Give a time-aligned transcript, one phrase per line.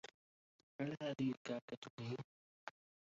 [0.81, 2.17] هل هذه الكعكة لي؟